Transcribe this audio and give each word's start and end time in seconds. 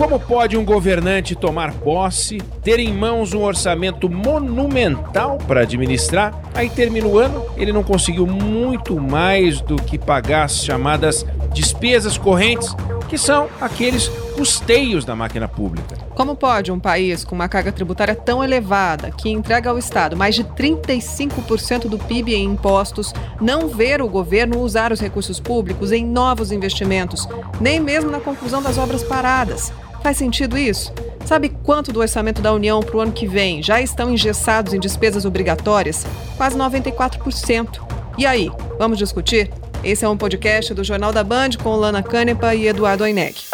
Como 0.00 0.18
pode 0.18 0.56
um 0.56 0.64
governante 0.64 1.34
tomar 1.34 1.74
posse, 1.74 2.38
ter 2.64 2.78
em 2.78 2.90
mãos 2.90 3.34
um 3.34 3.42
orçamento 3.42 4.08
monumental 4.08 5.36
para 5.46 5.60
administrar, 5.60 6.40
aí 6.54 6.70
termina 6.70 7.06
o 7.06 7.18
ano, 7.18 7.44
ele 7.54 7.70
não 7.70 7.82
conseguiu 7.82 8.26
muito 8.26 8.98
mais 8.98 9.60
do 9.60 9.76
que 9.76 9.98
pagar 9.98 10.44
as 10.44 10.64
chamadas 10.64 11.26
despesas 11.52 12.16
correntes, 12.16 12.74
que 13.10 13.18
são 13.18 13.50
aqueles 13.60 14.08
custeios 14.38 15.04
da 15.04 15.14
máquina 15.14 15.46
pública. 15.46 15.98
Como 16.14 16.34
pode 16.34 16.72
um 16.72 16.80
país 16.80 17.22
com 17.22 17.34
uma 17.34 17.46
carga 17.46 17.70
tributária 17.70 18.14
tão 18.14 18.42
elevada, 18.42 19.10
que 19.10 19.28
entrega 19.28 19.68
ao 19.68 19.76
Estado 19.76 20.16
mais 20.16 20.34
de 20.34 20.44
35% 20.44 21.88
do 21.88 21.98
PIB 21.98 22.34
em 22.34 22.46
impostos, 22.46 23.12
não 23.38 23.68
ver 23.68 24.00
o 24.00 24.08
governo 24.08 24.60
usar 24.60 24.92
os 24.92 25.00
recursos 25.00 25.38
públicos 25.38 25.92
em 25.92 26.06
novos 26.06 26.50
investimentos, 26.52 27.28
nem 27.60 27.78
mesmo 27.78 28.10
na 28.10 28.18
conclusão 28.18 28.62
das 28.62 28.78
obras 28.78 29.02
paradas? 29.02 29.70
Faz 30.02 30.16
sentido 30.16 30.56
isso? 30.56 30.92
Sabe 31.26 31.50
quanto 31.50 31.92
do 31.92 32.00
orçamento 32.00 32.40
da 32.40 32.52
União 32.52 32.80
para 32.80 32.96
o 32.96 33.00
ano 33.00 33.12
que 33.12 33.26
vem 33.26 33.62
já 33.62 33.80
estão 33.82 34.10
engessados 34.10 34.72
em 34.72 34.80
despesas 34.80 35.26
obrigatórias? 35.26 36.06
Quase 36.36 36.56
94%. 36.56 37.80
E 38.16 38.24
aí, 38.24 38.50
vamos 38.78 38.98
discutir? 38.98 39.50
Esse 39.84 40.04
é 40.04 40.08
um 40.08 40.16
podcast 40.16 40.72
do 40.72 40.82
Jornal 40.82 41.12
da 41.12 41.22
Band 41.22 41.50
com 41.62 41.76
Lana 41.76 42.02
Canepa 42.02 42.54
e 42.54 42.66
Eduardo 42.66 43.04
Oinec. 43.04 43.44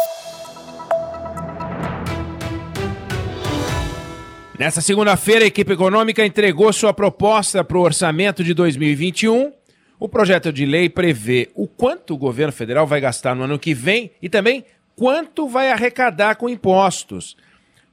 Nessa 4.58 4.80
segunda-feira, 4.80 5.44
a 5.44 5.48
equipe 5.48 5.72
econômica 5.72 6.24
entregou 6.24 6.72
sua 6.72 6.94
proposta 6.94 7.62
para 7.62 7.76
o 7.76 7.82
orçamento 7.82 8.42
de 8.42 8.54
2021. 8.54 9.52
O 9.98 10.08
projeto 10.08 10.52
de 10.52 10.64
lei 10.64 10.88
prevê 10.88 11.50
o 11.54 11.66
quanto 11.66 12.14
o 12.14 12.18
governo 12.18 12.52
federal 12.52 12.86
vai 12.86 13.00
gastar 13.00 13.34
no 13.34 13.44
ano 13.44 13.58
que 13.58 13.74
vem 13.74 14.10
e 14.20 14.28
também 14.28 14.64
quanto 14.96 15.46
vai 15.46 15.70
arrecadar 15.70 16.36
com 16.36 16.48
impostos. 16.48 17.36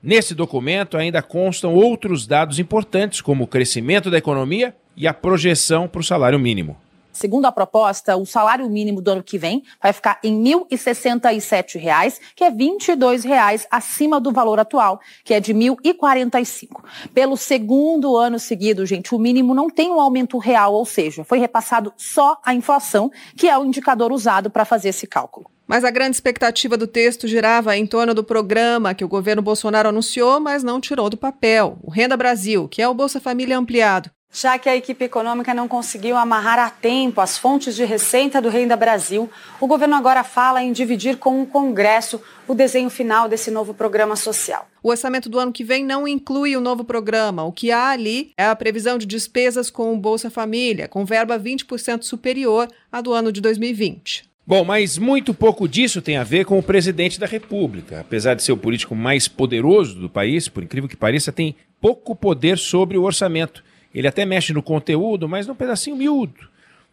Nesse 0.01 0.33
documento 0.33 0.97
ainda 0.97 1.21
constam 1.21 1.73
outros 1.75 2.25
dados 2.25 2.59
importantes, 2.59 3.19
como 3.19 3.43
o 3.43 3.47
crescimento 3.47 4.09
da 4.09 4.17
economia 4.17 4.75
e 4.95 5.05
a 5.05 5.13
projeção 5.13 5.87
para 5.87 5.99
o 5.99 6.03
salário 6.03 6.39
mínimo. 6.39 6.77
Segundo 7.11 7.45
a 7.45 7.51
proposta, 7.51 8.17
o 8.17 8.25
salário 8.25 8.67
mínimo 8.67 8.99
do 8.99 9.11
ano 9.11 9.21
que 9.23 9.37
vem 9.37 9.63
vai 9.81 9.93
ficar 9.93 10.17
em 10.23 10.43
R$ 10.43 10.65
1.067, 10.71 12.19
que 12.35 12.43
é 12.43 12.49
22 12.49 13.23
reais 13.23 13.67
acima 13.69 14.19
do 14.19 14.31
valor 14.31 14.59
atual, 14.59 14.99
que 15.23 15.33
é 15.33 15.39
de 15.39 15.53
R$ 15.53 15.59
1.045. 15.59 16.83
Pelo 17.13 17.37
segundo 17.37 18.17
ano 18.17 18.39
seguido, 18.39 18.83
gente, 18.83 19.13
o 19.13 19.19
mínimo 19.19 19.53
não 19.53 19.69
tem 19.69 19.91
um 19.91 19.99
aumento 19.99 20.39
real, 20.39 20.73
ou 20.73 20.85
seja, 20.85 21.23
foi 21.23 21.37
repassado 21.37 21.93
só 21.95 22.39
a 22.43 22.55
inflação, 22.55 23.11
que 23.37 23.47
é 23.47 23.55
o 23.55 23.63
indicador 23.63 24.11
usado 24.11 24.49
para 24.49 24.65
fazer 24.65 24.89
esse 24.89 25.05
cálculo. 25.05 25.53
Mas 25.73 25.83
a 25.83 25.89
grande 25.89 26.15
expectativa 26.15 26.77
do 26.77 26.85
texto 26.85 27.27
girava 27.27 27.75
em 27.75 27.87
torno 27.87 28.13
do 28.13 28.23
programa 28.23 28.93
que 28.93 29.03
o 29.03 29.07
governo 29.07 29.41
Bolsonaro 29.41 29.89
anunciou, 29.89 30.39
mas 30.39 30.61
não 30.61 30.79
tirou 30.79 31.09
do 31.09 31.17
papel: 31.17 31.79
o 31.81 31.89
Renda 31.89 32.15
Brasil, 32.15 32.67
que 32.67 32.79
é 32.79 32.87
o 32.87 32.93
Bolsa 32.93 33.19
Família 33.19 33.57
ampliado. 33.57 34.11
Já 34.31 34.59
que 34.59 34.69
a 34.69 34.75
equipe 34.75 35.05
econômica 35.05 35.51
não 35.51 35.67
conseguiu 35.67 36.15
amarrar 36.15 36.59
a 36.59 36.69
tempo 36.69 37.21
as 37.21 37.39
fontes 37.39 37.75
de 37.75 37.83
receita 37.85 38.39
do 38.39 38.49
Renda 38.49 38.75
Brasil, 38.75 39.27
o 39.59 39.65
governo 39.65 39.95
agora 39.95 40.23
fala 40.23 40.61
em 40.61 40.71
dividir 40.71 41.17
com 41.17 41.41
o 41.41 41.47
Congresso 41.47 42.21
o 42.47 42.53
desenho 42.53 42.91
final 42.91 43.27
desse 43.27 43.49
novo 43.49 43.73
programa 43.73 44.15
social. 44.15 44.67
O 44.83 44.89
orçamento 44.89 45.27
do 45.27 45.39
ano 45.39 45.51
que 45.51 45.63
vem 45.63 45.83
não 45.83 46.07
inclui 46.07 46.55
o 46.55 46.61
novo 46.61 46.83
programa. 46.83 47.45
O 47.45 47.51
que 47.51 47.71
há 47.71 47.89
ali 47.89 48.31
é 48.37 48.45
a 48.45 48.55
previsão 48.55 48.99
de 48.99 49.07
despesas 49.07 49.71
com 49.71 49.91
o 49.91 49.97
Bolsa 49.97 50.29
Família, 50.29 50.87
com 50.87 51.03
verba 51.03 51.39
20% 51.39 52.03
superior 52.03 52.67
à 52.91 53.01
do 53.01 53.11
ano 53.11 53.31
de 53.31 53.41
2020. 53.41 54.32
Bom, 54.45 54.65
mas 54.65 54.97
muito 54.97 55.33
pouco 55.33 55.69
disso 55.69 56.01
tem 56.01 56.17
a 56.17 56.23
ver 56.23 56.43
com 56.43 56.59
o 56.59 56.63
presidente 56.63 57.17
da 57.17 57.25
República. 57.25 58.01
Apesar 58.01 58.33
de 58.33 58.43
ser 58.43 58.51
o 58.51 58.57
político 58.57 58.93
mais 58.93 59.25
poderoso 59.25 59.95
do 59.95 60.09
país, 60.09 60.49
por 60.49 60.61
incrível 60.61 60.89
que 60.89 60.97
pareça, 60.97 61.31
tem 61.31 61.55
pouco 61.79 62.13
poder 62.13 62.57
sobre 62.57 62.97
o 62.97 63.03
orçamento. 63.03 63.63
Ele 63.95 64.05
até 64.05 64.25
mexe 64.25 64.51
no 64.51 64.61
conteúdo, 64.61 65.29
mas 65.29 65.47
num 65.47 65.55
pedacinho 65.55 65.95
miúdo. 65.95 66.49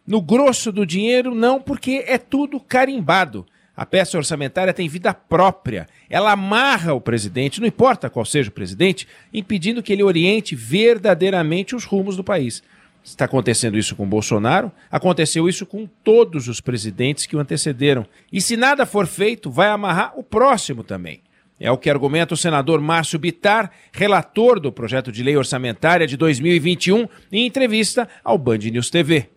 No 0.07 0.21
grosso 0.21 0.71
do 0.71 0.85
dinheiro, 0.85 1.35
não, 1.35 1.61
porque 1.61 2.05
é 2.07 2.17
tudo 2.17 2.57
carimbado. 2.57 3.45
A 3.75 3.85
peça 3.85 4.17
orçamentária 4.17 4.73
tem 4.73 4.87
vida 4.87 5.13
própria. 5.13 5.87
Ela 6.09 6.31
amarra 6.31 6.93
o 6.93 7.01
presidente, 7.01 7.59
não 7.59 7.67
importa 7.67 8.09
qual 8.09 8.23
seja 8.23 8.49
o 8.49 8.53
presidente, 8.53 9.05
impedindo 9.33 9.83
que 9.83 9.91
ele 9.91 10.03
oriente 10.03 10.55
verdadeiramente 10.55 11.75
os 11.75 11.83
rumos 11.83 12.15
do 12.15 12.23
país. 12.23 12.63
Está 13.03 13.25
acontecendo 13.25 13.77
isso 13.77 13.95
com 13.95 14.07
Bolsonaro, 14.07 14.71
aconteceu 14.89 15.49
isso 15.49 15.65
com 15.65 15.87
todos 16.03 16.47
os 16.47 16.61
presidentes 16.61 17.25
que 17.25 17.35
o 17.35 17.39
antecederam. 17.39 18.05
E 18.31 18.39
se 18.39 18.55
nada 18.55 18.85
for 18.85 19.07
feito, 19.07 19.49
vai 19.49 19.69
amarrar 19.69 20.17
o 20.17 20.23
próximo 20.23 20.83
também. 20.83 21.21
É 21.59 21.71
o 21.71 21.77
que 21.77 21.89
argumenta 21.89 22.33
o 22.33 22.37
senador 22.37 22.79
Márcio 22.79 23.19
Bitar, 23.19 23.71
relator 23.91 24.59
do 24.59 24.71
projeto 24.71 25.11
de 25.11 25.23
lei 25.23 25.35
orçamentária 25.35 26.07
de 26.07 26.17
2021, 26.17 27.07
em 27.31 27.45
entrevista 27.45 28.07
ao 28.23 28.37
Band 28.37 28.57
News 28.57 28.89
TV. 28.89 29.29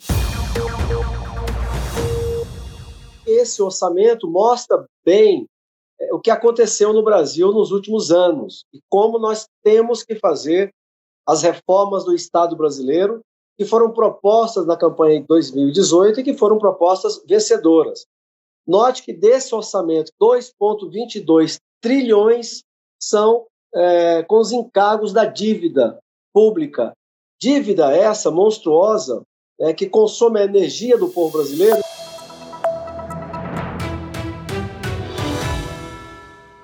Esse 3.27 3.63
orçamento 3.63 4.27
mostra 4.31 4.85
bem 5.05 5.47
é, 6.01 6.15
o 6.15 6.21
que 6.21 6.31
aconteceu 6.31 6.93
no 6.93 7.03
Brasil 7.03 7.53
nos 7.53 7.71
últimos 7.73 8.11
anos 8.11 8.65
e 8.73 8.81
como 8.89 9.19
nós 9.19 9.47
temos 9.63 10.03
que 10.03 10.15
fazer 10.17 10.71
as 11.27 11.43
reformas 11.43 12.05
do 12.05 12.15
Estado 12.15 12.57
brasileiro 12.57 13.21
que 13.57 13.65
foram 13.65 13.93
propostas 13.93 14.67
na 14.67 14.77
campanha 14.77 15.21
de 15.21 15.27
2018 15.27 16.21
e 16.21 16.25
que 16.25 16.35
foram 16.35 16.59
propostas 16.59 17.23
vencedoras. 17.27 18.07
Note 18.67 19.03
que 19.03 19.13
desse 19.13 19.55
orçamento, 19.55 20.11
2,22 20.21 21.59
trilhões 21.81 22.63
são 23.01 23.47
é, 23.75 24.23
com 24.23 24.39
os 24.39 24.53
encargos 24.53 25.13
da 25.13 25.25
dívida 25.25 25.99
pública. 26.33 26.93
Dívida 27.41 27.95
essa 27.95 28.31
monstruosa 28.31 29.23
é, 29.61 29.73
que 29.73 29.87
consome 29.89 30.41
a 30.41 30.45
energia 30.45 30.97
do 30.97 31.09
povo 31.09 31.39
brasileiro. 31.39 31.83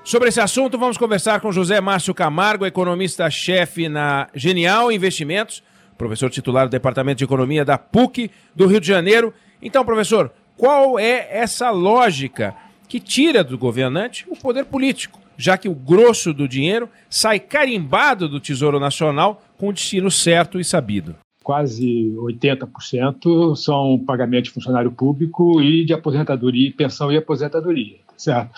Sobre 0.03 0.29
esse 0.29 0.41
assunto, 0.41 0.77
vamos 0.77 0.99
conversar 0.99 1.41
com 1.41 1.53
José 1.53 1.81
Márcio 1.81 2.12
Camargo, 2.12 2.67
economista-chefe 2.67 3.89
na 3.89 4.29
Genial 4.34 4.91
Investimentos, 4.91 5.62
professor 6.00 6.31
titular 6.31 6.66
do 6.66 6.71
Departamento 6.71 7.19
de 7.19 7.25
Economia 7.25 7.62
da 7.62 7.77
PUC 7.77 8.31
do 8.56 8.66
Rio 8.66 8.81
de 8.81 8.87
Janeiro. 8.87 9.34
Então, 9.61 9.84
professor, 9.84 10.33
qual 10.56 10.99
é 10.99 11.28
essa 11.31 11.71
lógica 11.71 12.56
que 12.88 12.99
tira 12.99 13.44
do 13.44 13.59
governante 13.59 14.27
o 14.31 14.34
poder 14.34 14.65
político, 14.65 15.21
já 15.37 15.59
que 15.59 15.69
o 15.69 15.75
grosso 15.75 16.33
do 16.33 16.49
dinheiro 16.49 16.88
sai 17.11 17.38
carimbado 17.38 18.31
do 18.31 18.41
Tesouro 18.41 18.81
Nacional 18.81 19.43
com 19.59 19.69
o 19.69 19.72
destino 19.75 20.11
certo 20.11 20.59
e 20.59 20.65
sabido. 20.65 21.16
Quase 21.44 22.15
80% 22.17 23.55
são 23.55 23.99
pagamento 23.99 24.44
de 24.44 24.50
funcionário 24.53 24.91
público 24.91 25.61
e 25.61 25.84
de 25.84 25.93
aposentadoria, 25.93 26.72
pensão 26.75 27.12
e 27.12 27.17
aposentadoria 27.19 27.97
certo? 28.22 28.50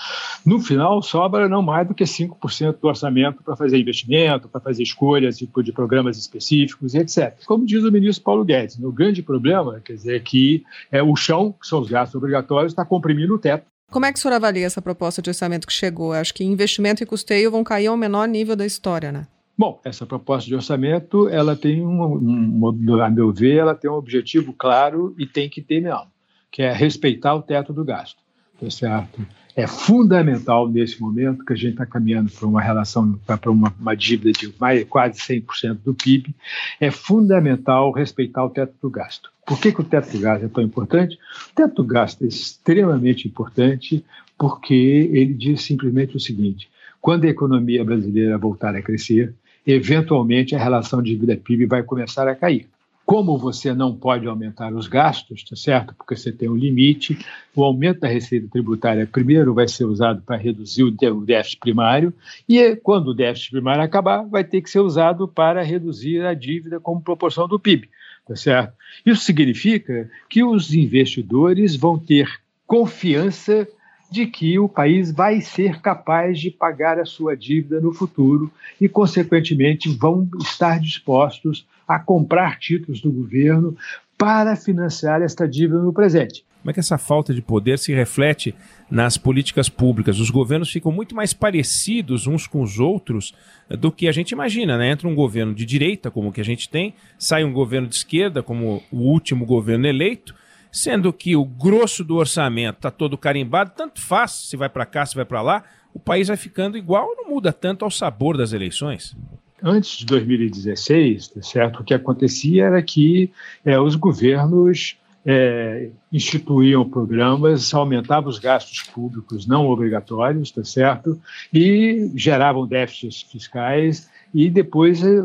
No 0.44 0.60
final, 0.60 1.02
sobra 1.02 1.48
não 1.48 1.62
mais 1.62 1.86
do 1.86 1.94
que 1.94 2.04
5% 2.04 2.78
do 2.80 2.88
orçamento 2.88 3.42
para 3.42 3.56
fazer 3.56 3.78
investimento, 3.78 4.48
para 4.48 4.60
fazer 4.60 4.82
escolhas 4.82 5.38
tipo, 5.38 5.62
de 5.62 5.72
programas 5.72 6.18
específicos, 6.18 6.94
etc. 6.94 7.34
Como 7.46 7.64
diz 7.64 7.82
o 7.84 7.92
ministro 7.92 8.24
Paulo 8.24 8.44
Guedes, 8.44 8.78
o 8.78 8.92
grande 8.92 9.22
problema, 9.22 9.80
quer 9.84 9.94
dizer, 9.94 10.16
é 10.16 10.20
que 10.20 10.64
é, 10.90 11.02
o 11.02 11.14
chão, 11.16 11.54
que 11.60 11.66
são 11.66 11.80
os 11.80 11.88
gastos 11.88 12.14
obrigatórios, 12.14 12.72
está 12.72 12.84
comprimindo 12.84 13.34
o 13.34 13.38
teto. 13.38 13.66
Como 13.90 14.06
é 14.06 14.12
que 14.12 14.18
o 14.18 14.22
senhor 14.22 14.34
avalia 14.34 14.66
essa 14.66 14.80
proposta 14.80 15.20
de 15.20 15.28
orçamento 15.28 15.66
que 15.66 15.72
chegou? 15.72 16.12
Acho 16.12 16.32
que 16.32 16.42
investimento 16.42 17.02
e 17.02 17.06
custeio 17.06 17.50
vão 17.50 17.62
cair 17.62 17.88
ao 17.88 17.96
menor 17.96 18.26
nível 18.26 18.56
da 18.56 18.64
história, 18.64 19.12
né? 19.12 19.26
Bom, 19.56 19.80
essa 19.84 20.06
proposta 20.06 20.48
de 20.48 20.54
orçamento, 20.54 21.28
ela 21.28 21.54
tem 21.54 21.84
um, 21.84 22.62
um, 22.62 23.00
a 23.02 23.10
meu 23.10 23.30
ver, 23.32 23.58
ela 23.58 23.74
tem 23.74 23.90
um 23.90 23.94
objetivo 23.94 24.54
claro 24.54 25.14
e 25.18 25.26
tem 25.26 25.48
que 25.48 25.60
ter 25.60 25.80
mesmo, 25.80 26.06
que 26.50 26.62
é 26.62 26.72
respeitar 26.72 27.34
o 27.34 27.42
teto 27.42 27.72
do 27.72 27.84
gasto, 27.84 28.16
tá 28.58 28.70
certo? 28.70 29.24
É 29.54 29.66
fundamental 29.66 30.66
nesse 30.66 31.00
momento 31.00 31.44
que 31.44 31.52
a 31.52 31.56
gente 31.56 31.72
está 31.72 31.84
caminhando 31.84 32.30
para 32.30 32.48
uma 32.48 32.60
relação, 32.60 33.18
para 33.26 33.50
uma, 33.50 33.72
uma 33.78 33.94
dívida 33.94 34.32
de 34.32 34.52
mais, 34.58 34.84
quase 34.84 35.18
100% 35.20 35.78
do 35.84 35.92
PIB, 35.92 36.34
é 36.80 36.90
fundamental 36.90 37.92
respeitar 37.92 38.44
o 38.44 38.50
teto 38.50 38.74
do 38.80 38.88
gasto. 38.88 39.30
Por 39.46 39.60
que, 39.60 39.72
que 39.72 39.80
o 39.80 39.84
teto 39.84 40.10
do 40.12 40.20
gasto 40.20 40.44
é 40.44 40.48
tão 40.48 40.62
importante? 40.62 41.18
O 41.50 41.54
teto 41.54 41.82
do 41.82 41.84
gasto 41.84 42.24
é 42.24 42.28
extremamente 42.28 43.28
importante 43.28 44.04
porque 44.38 44.74
ele 45.12 45.34
diz 45.34 45.62
simplesmente 45.62 46.16
o 46.16 46.20
seguinte: 46.20 46.70
quando 47.00 47.24
a 47.24 47.28
economia 47.28 47.84
brasileira 47.84 48.38
voltar 48.38 48.74
a 48.74 48.80
crescer, 48.80 49.34
eventualmente 49.66 50.54
a 50.54 50.58
relação 50.58 51.02
dívida-PIB 51.02 51.66
vai 51.66 51.82
começar 51.82 52.26
a 52.26 52.34
cair. 52.34 52.66
Como 53.12 53.36
você 53.36 53.74
não 53.74 53.94
pode 53.94 54.26
aumentar 54.26 54.72
os 54.72 54.88
gastos, 54.88 55.44
tá 55.44 55.54
certo? 55.54 55.94
Porque 55.94 56.16
você 56.16 56.32
tem 56.32 56.48
um 56.48 56.56
limite, 56.56 57.18
o 57.54 57.62
aumento 57.62 58.00
da 58.00 58.08
receita 58.08 58.48
tributária 58.50 59.06
primeiro 59.06 59.52
vai 59.52 59.68
ser 59.68 59.84
usado 59.84 60.22
para 60.22 60.38
reduzir 60.38 60.82
o 60.82 61.20
déficit 61.20 61.60
primário 61.60 62.14
e 62.48 62.74
quando 62.76 63.08
o 63.08 63.14
déficit 63.14 63.50
primário 63.50 63.82
acabar, 63.82 64.22
vai 64.22 64.42
ter 64.42 64.62
que 64.62 64.70
ser 64.70 64.80
usado 64.80 65.28
para 65.28 65.62
reduzir 65.62 66.24
a 66.24 66.32
dívida 66.32 66.80
como 66.80 67.02
proporção 67.02 67.46
do 67.46 67.60
PIB, 67.60 67.90
tá 68.26 68.34
certo? 68.34 68.72
Isso 69.04 69.24
significa 69.24 70.08
que 70.26 70.42
os 70.42 70.72
investidores 70.72 71.76
vão 71.76 71.98
ter 71.98 72.40
confiança 72.66 73.68
de 74.10 74.26
que 74.26 74.58
o 74.58 74.70
país 74.70 75.12
vai 75.12 75.42
ser 75.42 75.82
capaz 75.82 76.40
de 76.40 76.50
pagar 76.50 76.98
a 76.98 77.04
sua 77.04 77.36
dívida 77.36 77.78
no 77.78 77.92
futuro 77.92 78.50
e, 78.80 78.88
consequentemente, 78.88 79.90
vão 79.90 80.26
estar 80.40 80.80
dispostos 80.80 81.66
a 81.94 81.98
comprar 81.98 82.58
títulos 82.58 83.00
do 83.00 83.10
governo 83.10 83.76
para 84.16 84.54
financiar 84.56 85.20
esta 85.20 85.48
dívida 85.48 85.80
no 85.80 85.92
presente. 85.92 86.44
Como 86.62 86.70
é 86.70 86.72
que 86.72 86.78
essa 86.78 86.96
falta 86.96 87.34
de 87.34 87.42
poder 87.42 87.76
se 87.76 87.92
reflete 87.92 88.54
nas 88.88 89.18
políticas 89.18 89.68
públicas? 89.68 90.20
Os 90.20 90.30
governos 90.30 90.70
ficam 90.70 90.92
muito 90.92 91.12
mais 91.12 91.32
parecidos 91.32 92.28
uns 92.28 92.46
com 92.46 92.62
os 92.62 92.78
outros 92.78 93.34
do 93.68 93.90
que 93.90 94.06
a 94.06 94.12
gente 94.12 94.30
imagina, 94.30 94.78
né? 94.78 94.90
Entra 94.90 95.08
um 95.08 95.14
governo 95.14 95.52
de 95.52 95.66
direita, 95.66 96.08
como 96.08 96.28
o 96.28 96.32
que 96.32 96.40
a 96.40 96.44
gente 96.44 96.68
tem, 96.68 96.94
sai 97.18 97.42
um 97.42 97.52
governo 97.52 97.88
de 97.88 97.96
esquerda, 97.96 98.44
como 98.44 98.80
o 98.92 98.98
último 98.98 99.44
governo 99.44 99.88
eleito, 99.88 100.36
sendo 100.70 101.12
que 101.12 101.34
o 101.34 101.44
grosso 101.44 102.04
do 102.04 102.14
orçamento 102.14 102.76
está 102.76 102.92
todo 102.92 103.18
carimbado, 103.18 103.72
tanto 103.76 104.00
faz 104.00 104.30
se 104.30 104.56
vai 104.56 104.68
para 104.68 104.86
cá, 104.86 105.04
se 105.04 105.16
vai 105.16 105.24
para 105.24 105.42
lá, 105.42 105.64
o 105.92 105.98
país 105.98 106.28
vai 106.28 106.36
ficando 106.36 106.78
igual, 106.78 107.12
não 107.16 107.28
muda 107.28 107.52
tanto 107.52 107.84
ao 107.84 107.90
sabor 107.90 108.36
das 108.36 108.52
eleições 108.52 109.16
antes 109.62 109.98
de 109.98 110.06
2016, 110.06 111.28
tá 111.28 111.42
certo? 111.42 111.80
O 111.80 111.84
que 111.84 111.94
acontecia 111.94 112.66
era 112.66 112.82
que 112.82 113.30
é, 113.64 113.78
os 113.78 113.94
governos 113.94 114.96
é, 115.24 115.88
instituíam 116.12 116.88
programas, 116.88 117.72
aumentavam 117.72 118.28
os 118.28 118.38
gastos 118.38 118.82
públicos 118.82 119.46
não 119.46 119.66
obrigatórios, 119.66 120.50
tá 120.50 120.64
certo? 120.64 121.20
E 121.52 122.10
geravam 122.14 122.66
déficits 122.66 123.22
fiscais 123.22 124.10
e 124.34 124.50
depois 124.50 125.02
é, 125.02 125.24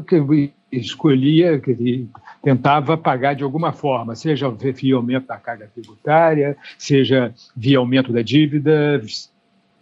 escolhia, 0.71 1.61
tentava 2.43 2.97
pagar 2.97 3.33
de 3.33 3.43
alguma 3.43 3.71
forma, 3.71 4.15
seja 4.15 4.49
via 4.49 4.95
aumento 4.95 5.27
da 5.27 5.37
carga 5.37 5.69
tributária, 5.73 6.55
seja 6.77 7.33
via 7.55 7.77
aumento 7.77 8.11
da 8.11 8.21
dívida, 8.21 9.01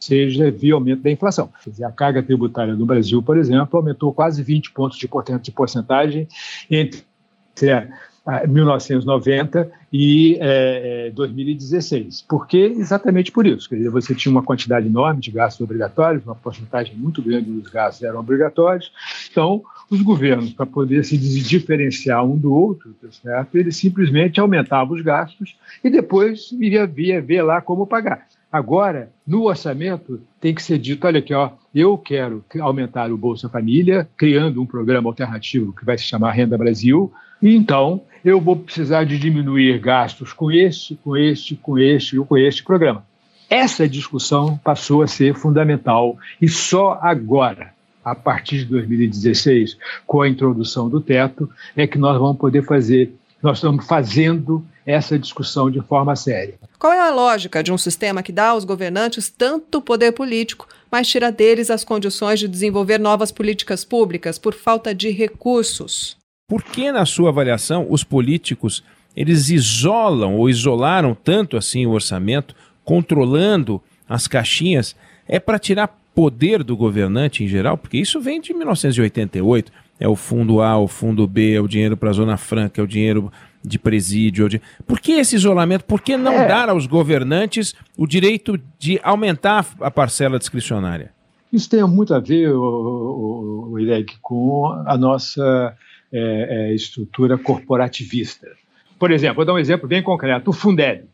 seja 0.05 0.51
via 0.51 0.73
aumento 0.73 1.01
da 1.01 1.11
inflação. 1.11 1.49
Dizer, 1.65 1.85
a 1.85 1.91
carga 1.91 2.21
tributária 2.21 2.75
no 2.75 2.85
Brasil, 2.85 3.21
por 3.21 3.37
exemplo, 3.37 3.77
aumentou 3.77 4.13
quase 4.13 4.43
20 4.43 4.71
pontos 4.71 4.97
de 4.97 5.51
porcentagem 5.51 6.27
entre 6.69 7.03
1990 8.47 9.71
e 9.93 10.37
é, 10.41 11.11
2016. 11.13 12.23
Por 12.23 12.47
quê? 12.47 12.73
Exatamente 12.75 13.31
por 13.31 13.45
isso. 13.45 13.69
Quer 13.69 13.75
dizer, 13.75 13.89
você 13.89 14.15
tinha 14.15 14.31
uma 14.31 14.43
quantidade 14.43 14.87
enorme 14.87 15.21
de 15.21 15.31
gastos 15.31 15.63
obrigatórios, 15.63 16.25
uma 16.25 16.35
porcentagem 16.35 16.95
muito 16.95 17.21
grande 17.21 17.51
dos 17.51 17.69
gastos 17.69 18.03
eram 18.03 18.19
obrigatórios. 18.19 18.91
Então, 19.31 19.63
os 19.89 20.01
governos, 20.01 20.51
para 20.53 20.65
poder 20.65 21.05
se 21.05 21.17
diferenciar 21.17 22.25
um 22.25 22.35
do 22.35 22.51
outro, 22.51 22.95
tá 22.99 23.07
certo? 23.11 23.55
eles 23.55 23.77
simplesmente 23.77 24.39
aumentavam 24.39 24.95
os 24.95 25.01
gastos 25.01 25.55
e 25.83 25.89
depois 25.89 26.49
via, 26.51 26.87
via 26.87 27.21
ver 27.21 27.43
lá 27.43 27.61
como 27.61 27.85
pagar. 27.85 28.27
Agora, 28.51 29.11
no 29.27 29.43
orçamento, 29.43 30.21
tem 30.39 30.53
que 30.53 30.63
ser 30.63 30.77
dito: 30.77 31.05
olha 31.05 31.19
aqui, 31.19 31.33
ó, 31.33 31.51
eu 31.73 31.97
quero 31.97 32.43
aumentar 32.59 33.11
o 33.11 33.17
Bolsa 33.17 33.49
Família, 33.49 34.07
criando 34.15 34.61
um 34.61 34.65
programa 34.65 35.09
alternativo 35.09 35.73
que 35.73 35.85
vai 35.85 35.97
se 35.97 36.05
chamar 36.05 36.31
Renda 36.31 36.57
Brasil, 36.57 37.11
e 37.41 37.55
então 37.55 38.01
eu 38.23 38.39
vou 38.41 38.55
precisar 38.55 39.03
de 39.03 39.19
diminuir 39.19 39.79
gastos 39.79 40.33
com 40.33 40.51
este, 40.51 40.95
com 40.95 41.15
este, 41.15 41.55
com 41.55 41.77
este 41.77 42.15
e 42.15 42.19
com 42.19 42.37
este 42.37 42.63
programa. 42.63 43.05
Essa 43.49 43.87
discussão 43.87 44.57
passou 44.57 45.03
a 45.03 45.07
ser 45.07 45.35
fundamental 45.35 46.17
e 46.41 46.47
só 46.47 46.97
agora, 47.01 47.73
a 48.03 48.15
partir 48.15 48.59
de 48.59 48.65
2016, 48.65 49.77
com 50.07 50.21
a 50.21 50.29
introdução 50.29 50.89
do 50.89 50.99
teto, 50.99 51.49
é 51.75 51.85
que 51.85 51.99
nós 51.99 52.19
vamos 52.19 52.37
poder 52.37 52.63
fazer, 52.63 53.13
nós 53.41 53.57
estamos 53.57 53.85
fazendo 53.85 54.65
essa 54.85 55.17
discussão 55.17 55.69
de 55.69 55.81
forma 55.81 56.15
séria. 56.15 56.55
Qual 56.77 56.93
é 56.93 56.99
a 56.99 57.13
lógica 57.13 57.63
de 57.63 57.71
um 57.71 57.77
sistema 57.77 58.21
que 58.21 58.31
dá 58.31 58.49
aos 58.49 58.63
governantes 58.63 59.29
tanto 59.29 59.81
poder 59.81 60.11
político, 60.11 60.67
mas 60.91 61.07
tira 61.07 61.31
deles 61.31 61.71
as 61.71 61.83
condições 61.83 62.39
de 62.39 62.47
desenvolver 62.47 62.99
novas 62.99 63.31
políticas 63.31 63.83
públicas 63.83 64.37
por 64.37 64.53
falta 64.53 64.93
de 64.93 65.09
recursos? 65.09 66.17
Por 66.47 66.63
que, 66.63 66.91
na 66.91 67.05
sua 67.05 67.29
avaliação, 67.29 67.87
os 67.89 68.03
políticos 68.03 68.83
eles 69.15 69.49
isolam 69.49 70.35
ou 70.35 70.49
isolaram 70.49 71.15
tanto 71.15 71.57
assim 71.57 71.85
o 71.85 71.91
orçamento, 71.91 72.55
controlando 72.83 73.81
as 74.07 74.27
caixinhas? 74.27 74.95
É 75.27 75.39
para 75.39 75.57
tirar 75.57 75.87
poder 76.13 76.63
do 76.63 76.77
governante 76.77 77.43
em 77.43 77.47
geral? 77.47 77.77
Porque 77.77 77.97
isso 77.97 78.21
vem 78.21 78.39
de 78.39 78.53
1988. 78.53 79.71
É 79.99 80.07
o 80.07 80.15
fundo 80.15 80.61
A, 80.61 80.77
o 80.77 80.87
fundo 80.87 81.25
B, 81.27 81.53
é 81.53 81.61
o 81.61 81.67
dinheiro 81.67 81.95
para 81.95 82.09
a 82.09 82.13
Zona 82.13 82.37
Franca, 82.37 82.81
é 82.81 82.83
o 82.83 82.87
dinheiro 82.87 83.31
de 83.63 83.79
presídio. 83.79 84.49
De... 84.49 84.61
Por 84.85 84.99
que 84.99 85.13
esse 85.13 85.35
isolamento? 85.35 85.85
Por 85.85 86.01
que 86.01 86.17
não 86.17 86.33
é. 86.33 86.47
dar 86.47 86.69
aos 86.69 86.85
governantes 86.85 87.73
o 87.97 88.05
direito 88.05 88.59
de 88.77 88.99
aumentar 89.03 89.65
a 89.79 89.89
parcela 89.89 90.37
discricionária? 90.37 91.11
Isso 91.51 91.69
tem 91.69 91.81
muito 91.83 92.13
a 92.13 92.19
ver, 92.19 92.51
o, 92.51 92.61
o, 92.61 93.71
o 93.71 93.79
Ireg, 93.79 94.13
com 94.21 94.67
a 94.85 94.97
nossa 94.97 95.75
é, 96.11 96.69
é, 96.71 96.75
estrutura 96.75 97.37
corporativista. 97.37 98.47
Por 98.99 99.11
exemplo, 99.11 99.37
vou 99.37 99.45
dar 99.45 99.53
um 99.53 99.59
exemplo 99.59 99.87
bem 99.87 100.03
concreto: 100.03 100.49
o 100.49 100.53
Fundeb, 100.53 101.05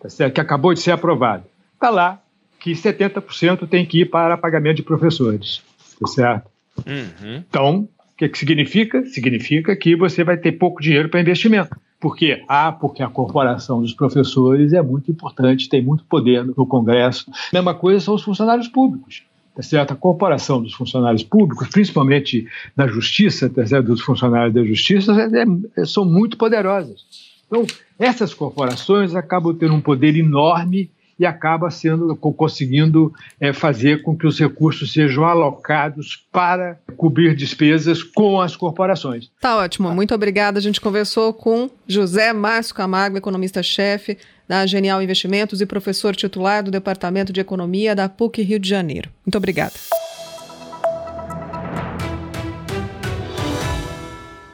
tá 0.00 0.30
que 0.30 0.40
acabou 0.40 0.72
de 0.72 0.80
ser 0.80 0.92
aprovado. 0.92 1.44
Está 1.74 1.90
lá 1.90 2.22
que 2.60 2.72
70% 2.72 3.68
tem 3.68 3.86
que 3.86 4.00
ir 4.00 4.06
para 4.06 4.36
pagamento 4.36 4.76
de 4.76 4.82
professores. 4.82 5.62
Tá 6.00 6.06
certo? 6.06 6.50
Uhum. 6.86 7.42
Então, 7.48 7.88
que, 8.18 8.28
que 8.28 8.38
significa? 8.38 9.06
Significa 9.06 9.76
que 9.76 9.94
você 9.94 10.24
vai 10.24 10.36
ter 10.36 10.52
pouco 10.52 10.82
dinheiro 10.82 11.08
para 11.08 11.20
investimento. 11.20 11.76
Por 12.00 12.16
quê? 12.16 12.42
Ah, 12.48 12.72
porque 12.72 13.02
a 13.02 13.08
corporação 13.08 13.80
dos 13.80 13.94
professores 13.94 14.72
é 14.72 14.82
muito 14.82 15.10
importante, 15.10 15.68
tem 15.68 15.82
muito 15.82 16.04
poder 16.04 16.44
no 16.44 16.66
Congresso. 16.66 17.30
Mesma 17.52 17.74
coisa 17.74 18.04
são 18.04 18.14
os 18.14 18.22
funcionários 18.22 18.68
públicos 18.68 19.22
tá 19.54 19.62
certo? 19.62 19.90
a 19.92 19.96
corporação 19.96 20.62
dos 20.62 20.72
funcionários 20.72 21.24
públicos, 21.24 21.66
principalmente 21.66 22.46
na 22.76 22.86
justiça, 22.86 23.50
tá 23.50 23.66
certo? 23.66 23.86
dos 23.86 24.00
funcionários 24.00 24.54
da 24.54 24.62
justiça, 24.62 25.12
é, 25.12 25.80
é, 25.80 25.84
são 25.84 26.04
muito 26.04 26.36
poderosas. 26.36 27.04
Então, 27.44 27.66
essas 27.98 28.32
corporações 28.32 29.16
acabam 29.16 29.52
tendo 29.52 29.74
um 29.74 29.80
poder 29.80 30.16
enorme 30.16 30.92
e 31.18 31.26
acaba 31.26 31.70
sendo 31.70 32.14
conseguindo 32.16 33.12
é, 33.40 33.52
fazer 33.52 34.02
com 34.02 34.16
que 34.16 34.26
os 34.26 34.38
recursos 34.38 34.92
sejam 34.92 35.24
alocados 35.24 36.26
para 36.32 36.78
cobrir 36.96 37.34
despesas 37.34 38.02
com 38.02 38.40
as 38.40 38.54
corporações. 38.54 39.30
Tá 39.40 39.56
ótimo, 39.56 39.92
muito 39.94 40.14
obrigada. 40.14 40.58
A 40.58 40.62
gente 40.62 40.80
conversou 40.80 41.32
com 41.32 41.68
José 41.86 42.32
Márcio 42.32 42.74
Camargo, 42.74 43.16
economista-chefe 43.16 44.18
da 44.46 44.64
Genial 44.66 45.02
Investimentos 45.02 45.60
e 45.60 45.66
professor 45.66 46.14
titular 46.14 46.62
do 46.62 46.70
Departamento 46.70 47.32
de 47.32 47.40
Economia 47.40 47.94
da 47.94 48.08
PUC 48.08 48.42
Rio 48.42 48.58
de 48.58 48.68
Janeiro. 48.68 49.10
Muito 49.26 49.36
obrigada. 49.36 49.74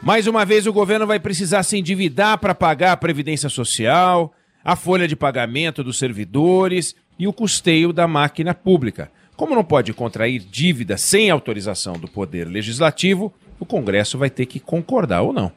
Mais 0.03 0.27
uma 0.27 0.45
vez, 0.45 0.67
o 0.67 0.73
governo 0.73 1.07
vai 1.07 1.19
precisar 1.19 1.63
se 1.63 1.79
endividar 1.79 2.37
para 2.37 2.55
pagar 2.55 2.93
a 2.93 2.97
Previdência 2.97 3.49
Social, 3.49 4.35
a 4.65 4.75
folha 4.75 5.07
de 5.07 5.15
pagamento 5.15 5.85
dos 5.85 5.99
servidores 5.99 6.97
e 7.19 7.29
o 7.29 7.33
custeio 7.33 7.93
da 7.93 8.09
máquina 8.09 8.55
pública. 8.55 9.11
Como 9.37 9.55
não 9.55 9.65
pode 9.65 9.93
contrair 9.93 10.41
dívida 10.41 10.97
sem 10.97 11.29
autorização 11.29 11.95
do 11.95 12.09
Poder 12.09 12.49
Legislativo, 12.49 13.33
o 13.61 13.67
Congresso 13.67 14.17
vai 14.17 14.31
ter 14.31 14.47
que 14.47 14.59
concordar 14.59 15.23
ou 15.23 15.33
não. 15.33 15.53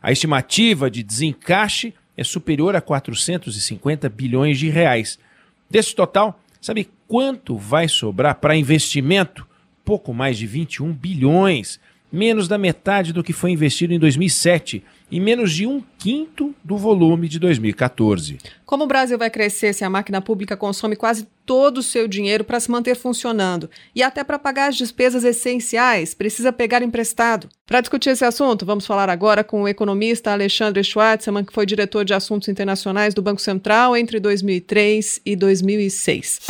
A 0.00 0.12
estimativa 0.12 0.90
de 0.90 1.02
desencaixe 1.02 1.94
é 2.16 2.22
superior 2.22 2.76
a 2.76 2.80
450 2.80 4.08
bilhões 4.08 4.58
de 4.58 4.68
reais. 4.68 5.18
Desse 5.68 5.94
total, 5.94 6.38
sabe 6.60 6.88
quanto 7.08 7.56
vai 7.56 7.88
sobrar 7.88 8.36
para 8.36 8.56
investimento? 8.56 9.46
Pouco 9.84 10.14
mais 10.14 10.38
de 10.38 10.46
21 10.46 10.92
bilhões, 10.92 11.80
menos 12.14 12.46
da 12.46 12.56
metade 12.56 13.12
do 13.12 13.24
que 13.24 13.32
foi 13.32 13.50
investido 13.50 13.92
em 13.92 13.98
2007 13.98 14.84
e 15.10 15.18
menos 15.18 15.52
de 15.52 15.66
um 15.66 15.82
quinto 15.98 16.54
do 16.62 16.78
volume 16.78 17.28
de 17.28 17.40
2014. 17.40 18.38
Como 18.64 18.84
o 18.84 18.86
Brasil 18.86 19.18
vai 19.18 19.28
crescer 19.28 19.72
se 19.72 19.84
a 19.84 19.90
máquina 19.90 20.20
pública 20.20 20.56
consome 20.56 20.94
quase 20.94 21.26
todo 21.44 21.78
o 21.78 21.82
seu 21.82 22.06
dinheiro 22.06 22.44
para 22.44 22.60
se 22.60 22.70
manter 22.70 22.94
funcionando 22.94 23.68
e 23.92 24.00
até 24.00 24.22
para 24.22 24.38
pagar 24.38 24.68
as 24.68 24.76
despesas 24.76 25.24
essenciais, 25.24 26.14
precisa 26.14 26.52
pegar 26.52 26.82
emprestado? 26.82 27.48
Para 27.66 27.80
discutir 27.80 28.10
esse 28.10 28.24
assunto, 28.24 28.64
vamos 28.64 28.86
falar 28.86 29.10
agora 29.10 29.42
com 29.42 29.62
o 29.62 29.68
economista 29.68 30.30
Alexandre 30.30 30.84
Schwartzman, 30.84 31.44
que 31.44 31.52
foi 31.52 31.66
diretor 31.66 32.04
de 32.04 32.14
assuntos 32.14 32.48
internacionais 32.48 33.12
do 33.12 33.22
Banco 33.22 33.40
Central 33.40 33.96
entre 33.96 34.20
2003 34.20 35.20
e 35.26 35.34
2006. 35.34 36.42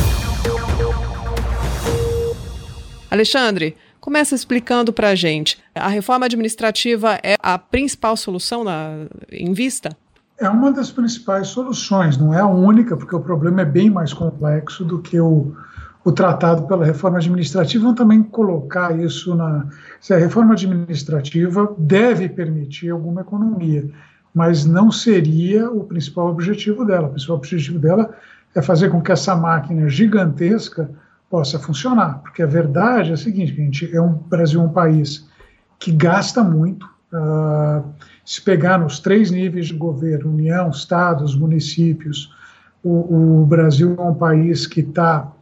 Alexandre, 3.10 3.76
Começa 4.04 4.34
explicando 4.34 4.92
para 4.92 5.08
a 5.08 5.14
gente. 5.14 5.56
A 5.74 5.88
reforma 5.88 6.26
administrativa 6.26 7.18
é 7.22 7.36
a 7.42 7.56
principal 7.56 8.18
solução 8.18 8.62
na, 8.62 9.06
em 9.32 9.54
vista? 9.54 9.96
É 10.38 10.46
uma 10.46 10.70
das 10.70 10.90
principais 10.90 11.48
soluções, 11.48 12.18
não 12.18 12.34
é 12.34 12.40
a 12.40 12.46
única, 12.46 12.98
porque 12.98 13.16
o 13.16 13.20
problema 13.20 13.62
é 13.62 13.64
bem 13.64 13.88
mais 13.88 14.12
complexo 14.12 14.84
do 14.84 15.00
que 15.00 15.18
o, 15.18 15.56
o 16.04 16.12
tratado 16.12 16.68
pela 16.68 16.84
reforma 16.84 17.16
administrativa. 17.16 17.82
Vamos 17.82 17.96
também 17.96 18.22
colocar 18.22 18.94
isso 18.94 19.34
na. 19.34 19.68
Se 20.02 20.12
a 20.12 20.18
reforma 20.18 20.52
administrativa 20.52 21.74
deve 21.78 22.28
permitir 22.28 22.90
alguma 22.90 23.22
economia, 23.22 23.88
mas 24.34 24.66
não 24.66 24.92
seria 24.92 25.70
o 25.70 25.82
principal 25.82 26.28
objetivo 26.28 26.84
dela. 26.84 27.06
O 27.06 27.12
principal 27.12 27.36
objetivo 27.36 27.78
dela 27.78 28.14
é 28.54 28.60
fazer 28.60 28.90
com 28.90 29.00
que 29.00 29.12
essa 29.12 29.34
máquina 29.34 29.88
gigantesca 29.88 30.90
possa 31.34 31.58
funcionar, 31.58 32.20
porque 32.20 32.44
a 32.44 32.46
verdade 32.46 33.10
é 33.10 33.14
a 33.14 33.16
seguinte, 33.16 33.50
a 33.50 33.56
gente 33.56 33.92
é 33.92 34.00
um 34.00 34.12
Brasil 34.12 34.60
é 34.60 34.62
um 34.62 34.68
país 34.68 35.28
que 35.80 35.90
gasta 35.90 36.44
muito. 36.44 36.88
Uh, 37.12 37.82
se 38.24 38.40
pegar 38.40 38.78
nos 38.78 39.00
três 39.00 39.32
níveis 39.32 39.66
de 39.66 39.74
governo, 39.74 40.30
União, 40.30 40.70
Estados, 40.70 41.34
municípios, 41.34 42.32
o, 42.84 43.40
o 43.42 43.46
Brasil 43.46 43.96
é 43.98 44.00
um 44.00 44.14
país 44.14 44.64
que 44.64 44.78
está 44.78 45.32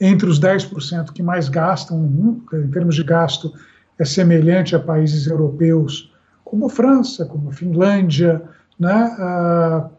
entre 0.00 0.28
os 0.28 0.38
10% 0.38 1.12
que 1.12 1.24
mais 1.24 1.48
gastam 1.48 1.98
no 1.98 2.06
mundo, 2.06 2.44
em 2.54 2.70
termos 2.70 2.94
de 2.94 3.02
gasto, 3.02 3.52
é 3.98 4.04
semelhante 4.04 4.76
a 4.76 4.78
países 4.78 5.26
europeus 5.26 6.14
como 6.44 6.68
França, 6.68 7.26
como 7.26 7.50
Finlândia, 7.50 8.40
né, 8.78 9.16
uh, 9.18 9.90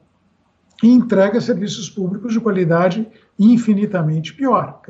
e 0.81 0.87
entrega 0.87 1.39
serviços 1.39 1.89
públicos 1.89 2.33
de 2.33 2.39
qualidade 2.39 3.07
infinitamente 3.37 4.33
pior. 4.33 4.81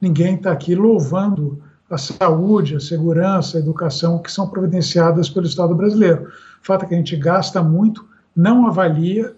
Ninguém 0.00 0.36
está 0.36 0.52
aqui 0.52 0.74
louvando 0.74 1.62
a 1.90 1.98
saúde, 1.98 2.76
a 2.76 2.80
segurança, 2.80 3.56
a 3.56 3.60
educação 3.60 4.18
que 4.20 4.30
são 4.30 4.48
providenciadas 4.48 5.28
pelo 5.28 5.46
Estado 5.46 5.74
brasileiro. 5.74 6.28
O 6.62 6.66
fato 6.66 6.84
é 6.84 6.88
que 6.88 6.94
a 6.94 6.96
gente 6.96 7.16
gasta 7.16 7.62
muito, 7.62 8.06
não 8.34 8.66
avalia, 8.66 9.34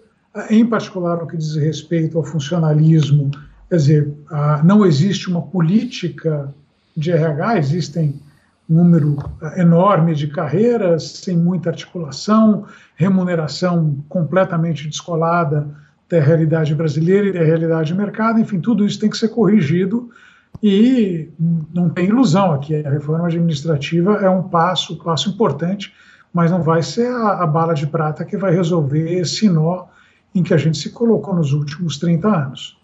em 0.49 0.65
particular 0.65 1.17
no 1.17 1.27
que 1.27 1.37
diz 1.37 1.55
respeito 1.55 2.17
ao 2.17 2.23
funcionalismo, 2.23 3.31
quer 3.69 3.75
dizer, 3.75 4.13
não 4.63 4.85
existe 4.85 5.29
uma 5.29 5.41
política 5.41 6.53
de 6.95 7.11
RH, 7.11 7.57
existem 7.57 8.19
número 8.67 9.17
enorme 9.57 10.15
de 10.15 10.27
carreiras, 10.27 11.03
sem 11.03 11.37
muita 11.37 11.69
articulação, 11.69 12.65
remuneração 12.95 14.03
completamente 14.07 14.87
descolada 14.87 15.67
da 16.09 16.19
realidade 16.19 16.73
brasileira 16.73 17.27
e 17.27 17.33
da 17.33 17.43
realidade 17.43 17.93
do 17.93 17.97
mercado, 17.97 18.39
enfim, 18.39 18.59
tudo 18.59 18.85
isso 18.85 18.99
tem 18.99 19.09
que 19.09 19.17
ser 19.17 19.29
corrigido 19.29 20.09
e 20.61 21.29
não 21.73 21.89
tem 21.89 22.07
ilusão 22.07 22.53
aqui, 22.53 22.75
a 22.75 22.89
reforma 22.89 23.27
administrativa 23.27 24.17
é 24.17 24.29
um 24.29 24.43
passo, 24.43 24.97
passo 25.03 25.29
importante, 25.29 25.93
mas 26.33 26.51
não 26.51 26.61
vai 26.61 26.81
ser 26.81 27.07
a, 27.07 27.43
a 27.43 27.47
bala 27.47 27.73
de 27.73 27.87
prata 27.87 28.23
que 28.23 28.37
vai 28.37 28.53
resolver 28.53 29.11
esse 29.11 29.49
nó 29.49 29.85
em 30.33 30.41
que 30.41 30.53
a 30.53 30.57
gente 30.57 30.77
se 30.77 30.91
colocou 30.91 31.35
nos 31.35 31.53
últimos 31.53 31.97
30 31.97 32.27
anos. 32.27 32.77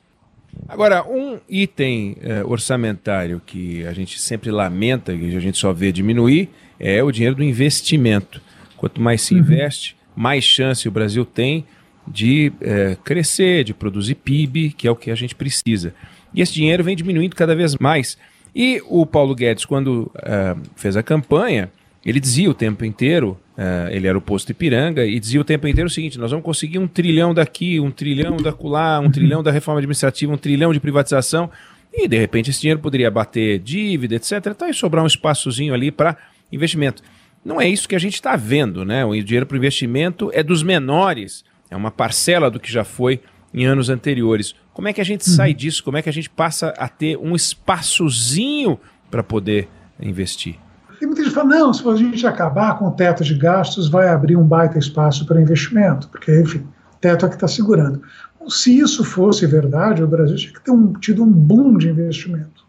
Agora, 0.67 1.03
um 1.03 1.39
item 1.49 2.17
é, 2.21 2.43
orçamentário 2.43 3.41
que 3.45 3.85
a 3.85 3.93
gente 3.93 4.19
sempre 4.19 4.51
lamenta, 4.51 5.15
que 5.15 5.35
a 5.35 5.39
gente 5.39 5.57
só 5.57 5.73
vê 5.73 5.91
diminuir, 5.91 6.49
é 6.79 7.03
o 7.03 7.11
dinheiro 7.11 7.35
do 7.35 7.43
investimento. 7.43 8.41
Quanto 8.77 9.01
mais 9.01 9.21
se 9.21 9.33
uhum. 9.33 9.39
investe, 9.39 9.95
mais 10.15 10.43
chance 10.43 10.87
o 10.87 10.91
Brasil 10.91 11.25
tem 11.25 11.65
de 12.07 12.51
é, 12.61 12.97
crescer, 13.03 13.63
de 13.63 13.73
produzir 13.73 14.15
PIB, 14.15 14.71
que 14.71 14.87
é 14.87 14.91
o 14.91 14.95
que 14.95 15.11
a 15.11 15.15
gente 15.15 15.35
precisa. 15.35 15.93
E 16.33 16.41
esse 16.41 16.53
dinheiro 16.53 16.83
vem 16.83 16.95
diminuindo 16.95 17.35
cada 17.35 17.55
vez 17.55 17.75
mais. 17.77 18.17
E 18.55 18.81
o 18.87 19.05
Paulo 19.05 19.35
Guedes, 19.35 19.65
quando 19.65 20.11
uh, 20.15 20.59
fez 20.75 20.97
a 20.97 21.03
campanha, 21.03 21.71
ele 22.05 22.19
dizia 22.19 22.49
o 22.49 22.53
tempo 22.53 22.83
inteiro, 22.83 23.39
uh, 23.59 23.89
ele 23.91 24.07
era 24.07 24.17
o 24.17 24.21
posto 24.21 24.51
Ipiranga, 24.51 25.05
e 25.05 25.19
dizia 25.19 25.41
o 25.41 25.43
tempo 25.43 25.67
inteiro 25.67 25.87
o 25.87 25.91
seguinte: 25.91 26.17
nós 26.17 26.31
vamos 26.31 26.45
conseguir 26.45 26.79
um 26.79 26.87
trilhão 26.87 27.33
daqui, 27.33 27.79
um 27.79 27.91
trilhão 27.91 28.37
da 28.37 28.51
um 28.51 29.03
uhum. 29.03 29.11
trilhão 29.11 29.43
da 29.43 29.51
reforma 29.51 29.79
administrativa, 29.79 30.31
um 30.31 30.37
trilhão 30.37 30.71
de 30.71 30.79
privatização, 30.79 31.51
e 31.93 32.07
de 32.07 32.17
repente 32.17 32.49
esse 32.49 32.61
dinheiro 32.61 32.79
poderia 32.79 33.11
bater 33.11 33.59
dívida, 33.59 34.15
etc. 34.15 34.45
Então 34.47 34.67
ia 34.67 34.73
sobrar 34.73 35.03
um 35.03 35.07
espaçozinho 35.07 35.73
ali 35.73 35.91
para 35.91 36.17
investimento. 36.51 37.03
Não 37.43 37.59
é 37.59 37.67
isso 37.67 37.87
que 37.87 37.95
a 37.95 37.99
gente 37.99 38.15
está 38.15 38.35
vendo, 38.35 38.85
né? 38.85 39.05
O 39.05 39.11
dinheiro 39.21 39.45
para 39.45 39.57
investimento 39.57 40.29
é 40.33 40.41
dos 40.41 40.63
menores, 40.63 41.43
é 41.69 41.75
uma 41.75 41.91
parcela 41.91 42.49
do 42.49 42.59
que 42.59 42.71
já 42.71 42.83
foi 42.83 43.19
em 43.53 43.65
anos 43.65 43.89
anteriores. 43.89 44.55
Como 44.73 44.87
é 44.87 44.93
que 44.93 45.01
a 45.01 45.05
gente 45.05 45.27
uhum. 45.27 45.35
sai 45.35 45.53
disso? 45.53 45.83
Como 45.83 45.97
é 45.97 46.01
que 46.01 46.09
a 46.09 46.13
gente 46.13 46.29
passa 46.29 46.69
a 46.77 46.87
ter 46.87 47.17
um 47.17 47.35
espaçozinho 47.35 48.79
para 49.09 49.23
poder 49.23 49.67
investir? 49.99 50.55
Tem 50.99 51.07
muita 51.07 51.23
gente 51.23 51.31
que 51.31 51.35
fala, 51.35 51.49
não, 51.49 51.73
se 51.73 51.87
a 51.87 51.95
gente 51.95 52.27
acabar 52.27 52.77
com 52.77 52.87
o 52.87 52.91
teto 52.91 53.23
de 53.23 53.33
gastos, 53.33 53.87
vai 53.87 54.09
abrir 54.09 54.35
um 54.35 54.43
baita 54.43 54.77
espaço 54.77 55.25
para 55.25 55.41
investimento, 55.41 56.09
porque, 56.09 56.41
enfim, 56.41 56.59
o 56.59 56.97
teto 56.99 57.25
é 57.25 57.29
que 57.29 57.35
está 57.35 57.47
segurando. 57.47 58.01
se 58.49 58.77
isso 58.77 59.05
fosse 59.05 59.47
verdade, 59.47 60.03
o 60.03 60.07
Brasil 60.07 60.35
tinha 60.35 60.53
que 60.53 60.61
ter 60.61 60.71
um, 60.71 60.91
tido 60.91 61.23
um 61.23 61.31
boom 61.31 61.77
de 61.77 61.87
investimento 61.87 62.65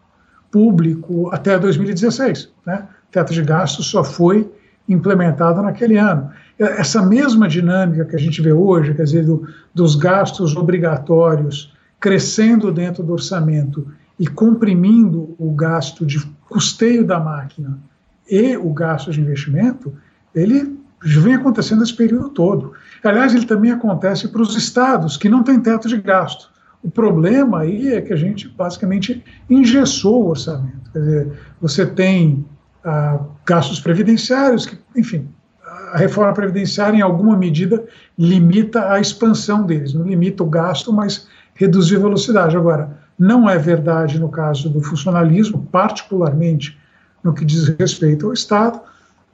público 0.48 1.28
até 1.32 1.58
2016. 1.58 2.52
Né? 2.64 2.86
O 3.08 3.12
teto 3.12 3.32
de 3.32 3.42
gastos 3.42 3.86
só 3.86 4.04
foi 4.04 4.48
implementado 4.88 5.60
naquele 5.60 5.96
ano. 5.96 6.30
Essa 6.56 7.04
mesma 7.04 7.48
dinâmica 7.48 8.04
que 8.04 8.14
a 8.14 8.18
gente 8.18 8.40
vê 8.40 8.52
hoje, 8.52 8.94
quer 8.94 9.04
dizer, 9.04 9.24
do, 9.24 9.48
dos 9.74 9.96
gastos 9.96 10.54
obrigatórios 10.54 11.74
crescendo 11.98 12.70
dentro 12.70 13.02
do 13.02 13.12
orçamento 13.12 13.88
e 14.18 14.26
comprimindo 14.26 15.34
o 15.36 15.50
gasto 15.52 16.06
de 16.06 16.20
custeio 16.48 17.04
da 17.04 17.18
máquina 17.18 17.89
e 18.30 18.56
o 18.56 18.72
gasto 18.72 19.10
de 19.10 19.20
investimento, 19.20 19.92
ele 20.34 20.78
vem 21.02 21.34
acontecendo 21.34 21.82
esse 21.82 21.94
período 21.94 22.28
todo. 22.28 22.72
Aliás, 23.02 23.34
ele 23.34 23.46
também 23.46 23.72
acontece 23.72 24.28
para 24.28 24.42
os 24.42 24.56
estados 24.56 25.16
que 25.16 25.28
não 25.28 25.42
têm 25.42 25.58
teto 25.58 25.88
de 25.88 26.00
gasto. 26.00 26.50
O 26.82 26.90
problema 26.90 27.60
aí 27.60 27.92
é 27.92 28.00
que 28.00 28.12
a 28.12 28.16
gente 28.16 28.48
basicamente 28.48 29.22
engessou 29.48 30.24
o 30.24 30.28
orçamento. 30.28 30.90
Quer 30.92 30.98
dizer, 30.98 31.32
você 31.60 31.84
tem 31.84 32.44
ah, 32.84 33.18
gastos 33.44 33.80
previdenciários, 33.80 34.64
que, 34.64 34.78
enfim, 34.96 35.28
a 35.92 35.98
reforma 35.98 36.32
previdenciária, 36.32 36.96
em 36.96 37.02
alguma 37.02 37.36
medida, 37.36 37.84
limita 38.18 38.92
a 38.92 39.00
expansão 39.00 39.64
deles, 39.64 39.92
não 39.92 40.06
limita 40.06 40.42
o 40.42 40.46
gasto, 40.46 40.92
mas 40.92 41.26
reduzir 41.54 41.96
a 41.96 42.00
velocidade. 42.00 42.56
Agora, 42.56 42.98
não 43.18 43.48
é 43.48 43.58
verdade 43.58 44.18
no 44.18 44.28
caso 44.28 44.70
do 44.70 44.80
funcionalismo, 44.80 45.66
particularmente 45.70 46.78
no 47.22 47.34
que 47.34 47.44
diz 47.44 47.68
respeito 47.78 48.26
ao 48.26 48.32
Estado, 48.32 48.80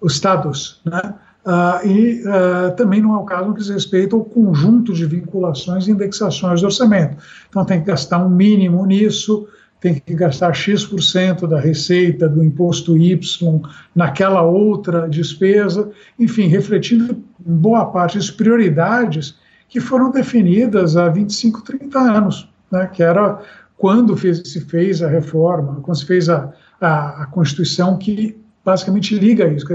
os 0.00 0.14
Estados, 0.14 0.80
né? 0.84 1.14
Uh, 1.46 1.86
e 1.86 2.22
uh, 2.22 2.74
também 2.74 3.00
não 3.00 3.14
é 3.14 3.18
o 3.18 3.24
caso 3.24 3.46
no 3.46 3.54
que 3.54 3.60
diz 3.60 3.70
respeito 3.70 4.16
ao 4.16 4.24
conjunto 4.24 4.92
de 4.92 5.06
vinculações 5.06 5.86
e 5.86 5.92
indexações 5.92 6.60
do 6.60 6.66
orçamento. 6.66 7.18
Então 7.48 7.64
tem 7.64 7.78
que 7.78 7.86
gastar 7.86 8.18
um 8.18 8.28
mínimo 8.28 8.84
nisso, 8.84 9.46
tem 9.80 9.94
que 9.94 10.12
gastar 10.12 10.52
X% 10.52 11.46
da 11.46 11.60
receita 11.60 12.28
do 12.28 12.42
imposto 12.42 12.96
Y 12.96 13.60
naquela 13.94 14.42
outra 14.42 15.08
despesa, 15.08 15.88
enfim, 16.18 16.48
refletindo 16.48 17.22
boa 17.38 17.84
parte 17.86 18.18
das 18.18 18.28
prioridades 18.28 19.36
que 19.68 19.78
foram 19.78 20.10
definidas 20.10 20.96
há 20.96 21.08
25, 21.08 21.62
30 21.62 21.98
anos, 21.98 22.48
né, 22.72 22.90
que 22.92 23.04
era 23.04 23.40
quando 23.76 24.16
fez, 24.16 24.42
se 24.44 24.60
fez 24.62 25.00
a 25.02 25.08
reforma, 25.08 25.80
quando 25.82 25.96
se 25.96 26.06
fez 26.06 26.28
a, 26.28 26.52
a, 26.80 27.22
a 27.22 27.26
Constituição 27.26 27.96
que 27.96 28.36
basicamente 28.64 29.16
liga 29.16 29.46
isso. 29.46 29.66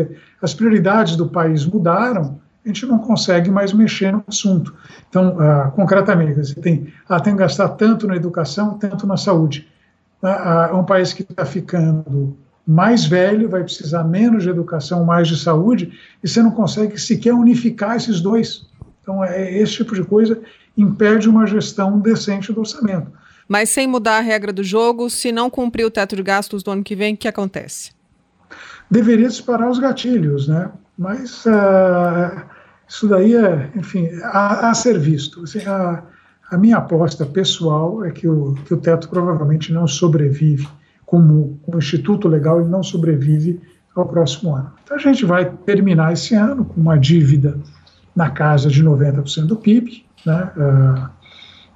As 0.41 0.53
prioridades 0.53 1.15
do 1.15 1.27
país 1.27 1.65
mudaram, 1.65 2.39
a 2.63 2.67
gente 2.67 2.85
não 2.85 2.99
consegue 2.99 3.49
mais 3.49 3.73
mexer 3.73 4.11
no 4.11 4.23
assunto. 4.27 4.75
Então, 5.09 5.37
uh, 5.37 5.71
concretamente, 5.71 6.33
você 6.33 6.55
tem, 6.55 6.93
ah, 7.07 7.19
tem 7.19 7.33
que 7.33 7.39
gastar 7.39 7.69
tanto 7.69 8.05
na 8.05 8.15
educação, 8.15 8.77
tanto 8.77 9.07
na 9.07 9.17
saúde. 9.17 9.67
Uh, 10.21 10.27
é 10.69 10.73
um 10.73 10.83
país 10.83 11.13
que 11.13 11.23
está 11.23 11.45
ficando 11.45 12.37
mais 12.67 13.05
velho, 13.05 13.49
vai 13.49 13.63
precisar 13.63 14.03
menos 14.03 14.43
de 14.43 14.49
educação, 14.49 15.03
mais 15.03 15.27
de 15.27 15.37
saúde, 15.37 15.91
e 16.23 16.27
você 16.27 16.43
não 16.43 16.51
consegue 16.51 16.99
sequer 16.99 17.33
unificar 17.33 17.95
esses 17.95 18.21
dois. 18.21 18.67
Então, 19.01 19.23
é, 19.23 19.57
esse 19.57 19.73
tipo 19.73 19.95
de 19.95 20.03
coisa 20.03 20.39
impede 20.77 21.27
uma 21.27 21.47
gestão 21.47 21.99
decente 21.99 22.53
do 22.53 22.59
orçamento. 22.59 23.11
Mas 23.51 23.69
sem 23.69 23.85
mudar 23.85 24.19
a 24.19 24.21
regra 24.21 24.53
do 24.53 24.63
jogo, 24.63 25.09
se 25.09 25.29
não 25.29 25.49
cumprir 25.49 25.83
o 25.83 25.91
teto 25.91 26.15
de 26.15 26.23
gastos 26.23 26.63
do 26.63 26.71
ano 26.71 26.81
que 26.81 26.95
vem, 26.95 27.15
o 27.15 27.17
que 27.17 27.27
acontece? 27.27 27.91
Deveria 28.89 29.27
disparar 29.27 29.69
os 29.69 29.77
gatilhos, 29.77 30.47
né? 30.47 30.71
Mas 30.97 31.45
uh, 31.45 32.43
isso 32.87 33.09
daí 33.09 33.35
é, 33.35 33.69
enfim, 33.75 34.07
a, 34.23 34.69
a 34.69 34.73
ser 34.73 34.97
visto. 34.97 35.43
Assim, 35.43 35.59
a, 35.65 36.01
a, 36.49 36.57
minha 36.57 36.77
aposta 36.77 37.25
pessoal 37.25 38.05
é 38.05 38.11
que 38.11 38.25
o, 38.25 38.53
que 38.65 38.73
o 38.73 38.77
teto 38.77 39.09
provavelmente 39.09 39.73
não 39.73 39.85
sobrevive, 39.85 40.65
como, 41.05 41.59
como 41.61 41.77
instituto 41.77 42.29
legal, 42.29 42.61
ele 42.61 42.69
não 42.69 42.81
sobrevive 42.81 43.59
ao 43.93 44.07
próximo 44.07 44.55
ano. 44.55 44.71
Então 44.81 44.95
a 44.95 44.99
gente 45.01 45.25
vai 45.25 45.51
terminar 45.65 46.13
esse 46.13 46.35
ano 46.35 46.63
com 46.63 46.79
uma 46.79 46.97
dívida 46.97 47.59
na 48.15 48.29
casa 48.29 48.69
de 48.69 48.81
90% 48.81 49.45
do 49.45 49.57
PIB, 49.57 50.05
né? 50.25 50.51
Uh, 50.55 51.20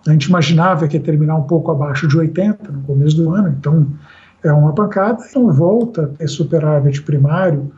a 0.08 0.12
gente 0.12 0.26
imaginava 0.26 0.88
que 0.88 0.98
ia 0.98 1.04
terminar 1.04 1.36
um 1.36 1.44
pouco 1.44 1.72
abaixo 1.72 2.08
de 2.08 2.18
80 2.18 2.72
no 2.72 2.82
começo 2.84 3.16
do 3.16 3.34
ano, 3.34 3.50
então 3.50 3.88
é 4.44 4.52
uma 4.52 4.74
pancada. 4.74 5.26
Então 5.28 5.52
volta 5.52 6.04
a 6.04 6.08
ter 6.08 6.28
superávit 6.28 7.02
primário 7.02 7.72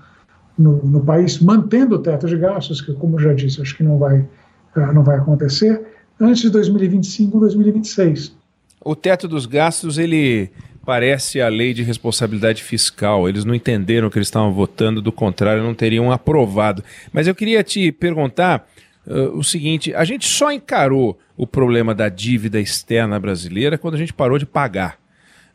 no, 0.58 0.84
no, 0.84 1.02
país, 1.02 1.40
mantendo 1.40 1.96
o 1.96 2.00
teto 2.00 2.28
de 2.28 2.38
gastos, 2.38 2.82
que 2.82 2.94
como 2.94 3.20
já 3.20 3.34
disse, 3.34 3.62
acho 3.62 3.76
que 3.78 3.84
não 3.84 3.98
vai, 3.98 4.20
uh, 4.20 4.94
não 4.94 5.04
vai 5.04 5.18
acontecer, 5.18 5.82
antes 6.20 6.42
de 6.42 6.50
2025, 6.50 7.40
2026. 7.40 8.36
O 8.84 8.96
teto 8.96 9.28
dos 9.28 9.46
gastos, 9.46 9.98
ele 9.98 10.50
parece 10.86 11.42
a 11.42 11.50
lei 11.50 11.74
de 11.74 11.84
responsabilidade 11.84 12.64
fiscal. 12.64 13.28
Eles 13.28 13.44
não 13.44 13.54
entenderam 13.54 14.08
o 14.08 14.12
que 14.12 14.18
eles 14.18 14.28
estavam 14.28 14.54
votando, 14.54 15.02
do 15.02 15.12
contrário, 15.12 15.62
não 15.62 15.74
teriam 15.74 16.12
aprovado. 16.12 16.84
Mas 17.12 17.28
eu 17.28 17.36
queria 17.36 17.64
te 17.64 17.92
perguntar 17.92 18.66
uh, 19.08 19.38
o 19.38 19.44
seguinte: 19.44 19.94
a 19.94 20.04
gente 20.04 20.28
só 20.28 20.52
encarou 20.52 21.18
o 21.36 21.48
problema 21.48 21.96
da 21.96 22.10
dívida 22.10 22.60
externa 22.60 23.20
brasileira 23.20 23.78
quando 23.78 23.96
a 23.96 23.98
gente 23.98 24.14
parou 24.14 24.38
de 24.38 24.46
pagar. 24.46 25.00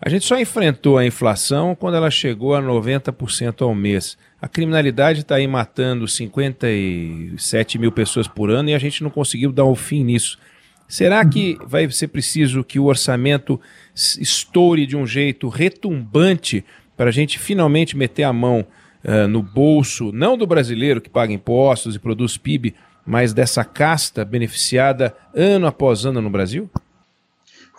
A 0.04 0.08
gente 0.08 0.24
só 0.24 0.36
enfrentou 0.36 0.98
a 0.98 1.06
inflação 1.06 1.76
quando 1.76 1.94
ela 1.94 2.10
chegou 2.10 2.56
a 2.56 2.60
90% 2.60 3.62
ao 3.62 3.72
mês. 3.72 4.18
A 4.40 4.48
criminalidade 4.48 5.20
está 5.20 5.36
aí 5.36 5.46
matando 5.46 6.08
57 6.08 7.78
mil 7.78 7.92
pessoas 7.92 8.26
por 8.26 8.50
ano 8.50 8.70
e 8.70 8.74
a 8.74 8.78
gente 8.80 9.00
não 9.04 9.10
conseguiu 9.10 9.52
dar 9.52 9.62
o 9.62 9.70
um 9.70 9.76
fim 9.76 10.02
nisso. 10.02 10.40
Será 10.88 11.24
que 11.24 11.56
vai 11.64 11.88
ser 11.88 12.08
preciso 12.08 12.64
que 12.64 12.80
o 12.80 12.86
orçamento 12.86 13.60
estoure 13.94 14.86
de 14.86 14.96
um 14.96 15.06
jeito 15.06 15.48
retumbante 15.48 16.64
para 16.96 17.08
a 17.08 17.12
gente 17.12 17.38
finalmente 17.38 17.96
meter 17.96 18.24
a 18.24 18.32
mão 18.32 18.66
uh, 19.04 19.28
no 19.28 19.40
bolso, 19.40 20.10
não 20.12 20.36
do 20.36 20.48
brasileiro 20.48 21.00
que 21.00 21.08
paga 21.08 21.32
impostos 21.32 21.94
e 21.94 22.00
produz 22.00 22.36
PIB, 22.36 22.74
mas 23.04 23.32
dessa 23.32 23.64
casta 23.64 24.24
beneficiada 24.24 25.14
ano 25.34 25.66
após 25.66 26.04
ano 26.04 26.20
no 26.20 26.30
Brasil? 26.30 26.70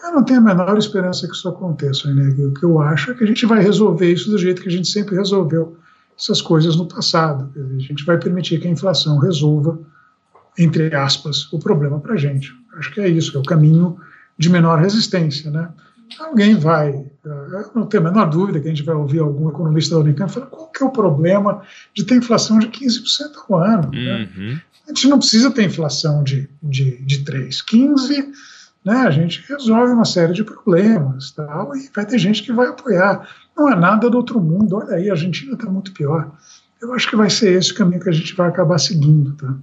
Eu 0.04 0.12
não 0.12 0.24
tenho 0.24 0.40
a 0.40 0.44
menor 0.44 0.78
esperança 0.78 1.26
que 1.28 1.34
isso 1.34 1.48
aconteça, 1.48 2.10
Ineg. 2.10 2.44
O 2.44 2.54
que 2.54 2.66
eu 2.66 2.82
acho 2.82 3.12
é 3.12 3.14
que 3.14 3.24
a 3.24 3.28
gente 3.28 3.46
vai 3.46 3.62
resolver 3.62 4.12
isso 4.12 4.30
do 4.30 4.38
jeito 4.38 4.62
que 4.62 4.68
a 4.68 4.72
gente 4.72 4.88
sempre 4.88 5.16
resolveu 5.16 5.78
essas 6.20 6.42
coisas 6.42 6.76
no 6.76 6.88
passado. 6.88 7.50
A 7.56 7.80
gente 7.80 8.04
vai 8.06 8.18
permitir 8.18 8.60
que 8.60 8.68
a 8.68 8.72
inflação 8.72 9.18
resolva, 9.18 9.80
entre 10.58 10.94
aspas, 10.94 11.52
o 11.54 11.60
problema 11.60 12.00
para 12.00 12.14
a 12.14 12.18
gente. 12.18 12.54
Acho 12.78 12.92
que 12.92 13.00
é 13.00 13.08
isso, 13.08 13.38
é 13.38 13.40
o 13.40 13.44
caminho 13.44 13.98
de 14.38 14.50
menor 14.50 14.80
resistência, 14.80 15.50
né? 15.50 15.70
Alguém 16.20 16.56
vai, 16.56 17.06
eu 17.26 17.72
não 17.74 17.86
tenho 17.88 18.06
a 18.06 18.12
menor 18.12 18.30
dúvida 18.30 18.60
que 18.60 18.68
a 18.68 18.70
gente 18.70 18.84
vai 18.84 18.96
ouvir 18.96 19.20
algum 19.20 19.50
economista 19.50 19.96
da 19.96 20.02
Unicamp 20.02 20.32
falar 20.32 20.46
qual 20.46 20.68
que 20.68 20.84
é 20.84 20.86
o 20.86 20.92
problema 20.92 21.62
de 21.94 22.06
ter 22.06 22.16
inflação 22.16 22.60
de 22.60 22.68
15% 22.68 23.32
ao 23.50 23.58
ano. 23.58 23.90
Né? 23.92 24.30
Uhum. 24.36 24.50
Né? 24.50 24.62
A 24.86 24.90
gente 24.90 25.08
não 25.08 25.18
precisa 25.18 25.50
ter 25.50 25.64
inflação 25.64 26.24
de, 26.24 26.50
de, 26.62 27.02
de 27.04 27.24
3, 27.24 27.62
15 27.62 28.34
né, 28.84 28.98
a 28.98 29.12
gente 29.12 29.44
resolve 29.48 29.94
uma 29.94 30.06
série 30.06 30.34
de 30.34 30.44
problemas 30.44 31.32
tal, 31.32 31.76
e 31.76 31.90
vai 31.96 32.06
ter 32.06 32.18
gente 32.18 32.44
que 32.44 32.52
vai 32.52 32.68
apoiar. 32.68 33.28
Não 33.56 33.72
é 33.72 33.76
nada 33.76 34.10
do 34.10 34.18
outro 34.18 34.42
mundo, 34.42 34.76
olha 34.76 34.96
aí, 34.96 35.10
a 35.10 35.14
Argentina 35.14 35.54
está 35.54 35.70
muito 35.70 35.94
pior. 35.94 36.32
Eu 36.82 36.94
acho 36.94 37.10
que 37.10 37.16
vai 37.16 37.30
ser 37.30 37.58
esse 37.58 37.72
o 37.72 37.76
caminho 37.76 38.02
que 38.02 38.10
a 38.10 38.14
gente 38.14 38.36
vai 38.36 38.50
acabar 38.50 38.78
seguindo. 38.78 39.34
Tá? 39.34 39.56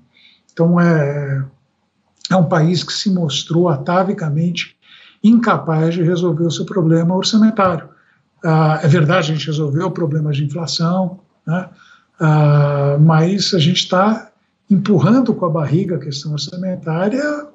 Então, 0.50 0.80
é, 0.80 1.44
é 2.30 2.36
um 2.36 2.48
país 2.48 2.82
que 2.82 2.92
se 2.92 3.10
mostrou 3.10 3.68
atavicamente 3.68 4.76
incapaz 5.22 5.94
de 5.94 6.02
resolver 6.02 6.44
o 6.44 6.50
seu 6.50 6.64
problema 6.64 7.14
orçamentário. 7.14 7.88
Ah, 8.44 8.80
é 8.82 8.88
verdade, 8.88 9.30
a 9.30 9.34
gente 9.34 9.46
resolveu 9.46 9.86
o 9.86 9.90
problema 9.90 10.32
de 10.32 10.44
inflação, 10.44 11.20
né? 11.46 11.68
ah, 12.18 12.96
mas 13.00 13.52
a 13.54 13.58
gente 13.58 13.82
está 13.82 14.30
empurrando 14.68 15.34
com 15.34 15.44
a 15.44 15.50
barriga 15.50 15.96
a 15.96 16.00
questão 16.00 16.32
orçamentária 16.32 17.48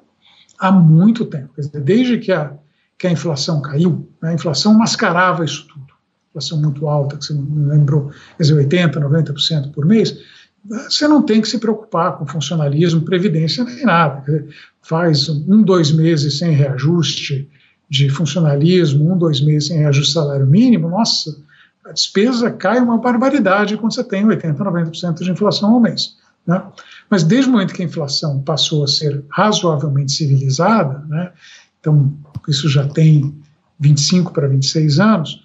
há 0.58 0.70
muito 0.70 1.24
tempo. 1.24 1.54
Desde 1.82 2.18
que 2.18 2.30
a, 2.30 2.52
que 2.98 3.06
a 3.06 3.10
inflação 3.10 3.60
caiu, 3.60 4.08
né, 4.22 4.30
a 4.30 4.34
inflação 4.34 4.74
mascarava 4.74 5.44
isso 5.44 5.66
tudo. 5.66 5.86
Inflação 6.30 6.60
muito 6.60 6.86
alta, 6.86 7.16
que 7.16 7.24
você 7.24 7.32
lembrou, 7.32 8.10
quer 8.36 8.42
dizer, 8.42 8.68
80%, 8.68 8.92
90% 8.92 9.72
por 9.72 9.86
mês, 9.86 10.18
você 10.68 11.06
não 11.06 11.22
tem 11.22 11.40
que 11.40 11.48
se 11.48 11.58
preocupar 11.58 12.18
com 12.18 12.26
funcionalismo, 12.26 13.02
previdência 13.02 13.64
nem 13.64 13.84
nada. 13.84 14.24
Faz 14.82 15.28
um, 15.28 15.62
dois 15.62 15.92
meses 15.92 16.38
sem 16.38 16.50
reajuste 16.50 17.48
de 17.88 18.08
funcionalismo, 18.10 19.12
um, 19.12 19.18
dois 19.18 19.40
meses 19.40 19.68
sem 19.68 19.78
reajuste 19.78 20.12
salário 20.12 20.46
mínimo, 20.46 20.88
nossa, 20.88 21.36
a 21.84 21.92
despesa 21.92 22.50
cai 22.50 22.80
uma 22.80 22.98
barbaridade 22.98 23.76
quando 23.76 23.94
você 23.94 24.02
tem 24.02 24.26
80%, 24.26 24.56
90% 24.56 25.22
de 25.22 25.30
inflação 25.30 25.74
ao 25.74 25.80
mês. 25.80 26.16
Né? 26.46 26.60
Mas 27.08 27.22
desde 27.22 27.48
o 27.48 27.52
momento 27.52 27.72
que 27.72 27.82
a 27.82 27.84
inflação 27.84 28.40
passou 28.42 28.84
a 28.84 28.88
ser 28.88 29.24
razoavelmente 29.30 30.12
civilizada, 30.12 31.04
né, 31.08 31.32
então 31.80 32.12
isso 32.48 32.68
já 32.68 32.86
tem 32.88 33.34
25 33.78 34.32
para 34.32 34.48
26 34.48 34.98
anos, 34.98 35.42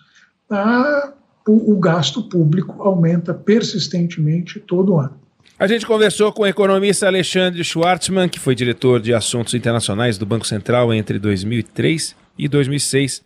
a, 0.50 1.14
o, 1.48 1.74
o 1.74 1.80
gasto 1.80 2.24
público 2.24 2.82
aumenta 2.82 3.34
persistentemente 3.34 4.60
todo 4.60 4.98
ano. 4.98 5.20
A 5.60 5.68
gente 5.68 5.86
conversou 5.86 6.34
com 6.34 6.42
o 6.42 6.48
economista 6.48 7.06
Alexandre 7.06 7.64
Schwartzman, 7.64 8.28
que 8.28 8.40
foi 8.40 8.56
diretor 8.56 9.00
de 9.00 9.14
assuntos 9.14 9.54
internacionais 9.54 10.18
do 10.18 10.26
Banco 10.26 10.48
Central 10.48 10.92
entre 10.92 11.20
2003 11.20 12.16
e 12.38 12.48
2006. 12.48 13.22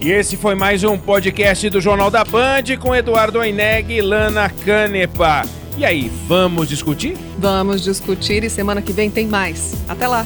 E 0.00 0.10
esse 0.10 0.36
foi 0.36 0.54
mais 0.54 0.84
um 0.84 0.98
podcast 0.98 1.70
do 1.70 1.80
Jornal 1.80 2.10
da 2.10 2.24
Band 2.24 2.76
com 2.80 2.94
Eduardo 2.94 3.40
Aineg 3.40 3.92
e 3.92 4.00
Lana 4.00 4.48
Canepa. 4.50 5.42
E 5.76 5.84
aí, 5.84 6.10
vamos 6.26 6.68
discutir? 6.68 7.16
Vamos 7.38 7.82
discutir 7.82 8.44
e 8.44 8.50
semana 8.50 8.80
que 8.80 8.92
vem 8.92 9.10
tem 9.10 9.26
mais. 9.26 9.74
Até 9.88 10.06
lá! 10.06 10.24